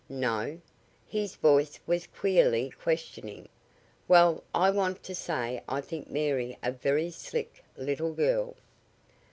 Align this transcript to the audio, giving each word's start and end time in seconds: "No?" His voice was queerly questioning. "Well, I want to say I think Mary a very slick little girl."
"No?" 0.09 0.59
His 1.07 1.35
voice 1.35 1.79
was 1.85 2.07
queerly 2.07 2.71
questioning. 2.71 3.47
"Well, 4.07 4.43
I 4.51 4.71
want 4.71 5.03
to 5.03 5.13
say 5.13 5.61
I 5.69 5.79
think 5.81 6.09
Mary 6.09 6.57
a 6.63 6.71
very 6.71 7.11
slick 7.11 7.63
little 7.77 8.13
girl." 8.15 8.55